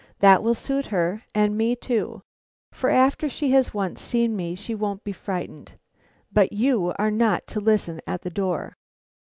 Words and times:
That 0.17 0.41
will 0.41 0.55
suit 0.55 0.87
her 0.87 1.21
and 1.35 1.55
me 1.55 1.75
too; 1.75 2.23
for 2.71 2.89
after 2.89 3.29
she 3.29 3.51
has 3.51 3.71
once 3.71 4.01
seen 4.01 4.35
me, 4.35 4.55
she 4.55 4.73
won't 4.73 5.03
be 5.03 5.11
frightened. 5.11 5.73
_But 6.33 6.47
you 6.49 6.93
are 6.97 7.11
not 7.11 7.45
to 7.49 7.59
listen 7.59 8.01
at 8.07 8.23
the 8.23 8.31
door. 8.31 8.77